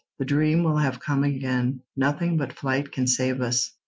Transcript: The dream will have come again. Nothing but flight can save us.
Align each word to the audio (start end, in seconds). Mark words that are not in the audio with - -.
The 0.17 0.25
dream 0.25 0.63
will 0.63 0.77
have 0.77 0.99
come 0.99 1.23
again. 1.23 1.81
Nothing 1.95 2.35
but 2.35 2.53
flight 2.53 2.91
can 2.91 3.05
save 3.05 3.39
us. 3.39 3.71